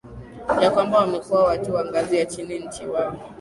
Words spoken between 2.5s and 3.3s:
nchi mwao